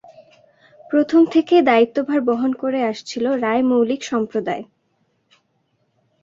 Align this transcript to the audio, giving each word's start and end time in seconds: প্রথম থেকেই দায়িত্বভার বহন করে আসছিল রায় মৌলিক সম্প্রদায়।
প্রথম 0.91 1.21
থেকেই 1.25 1.61
দায়িত্বভার 1.61 2.19
বহন 2.21 2.51
করে 2.53 2.79
আসছিল 2.83 3.25
রায় 3.43 3.63
মৌলিক 3.63 4.01
সম্প্রদায়। 4.03 4.63